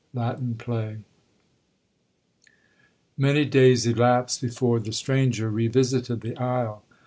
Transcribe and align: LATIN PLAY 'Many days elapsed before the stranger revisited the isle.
LATIN 0.15 0.55
PLAY 0.55 0.97
'Many 3.19 3.45
days 3.45 3.85
elapsed 3.85 4.41
before 4.41 4.79
the 4.79 4.93
stranger 4.93 5.51
revisited 5.51 6.21
the 6.21 6.35
isle. 6.37 6.83